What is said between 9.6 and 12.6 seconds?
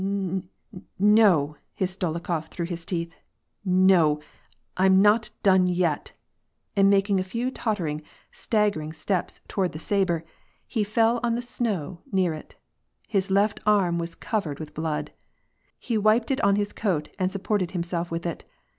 the sabre, he fell on the snow, near it.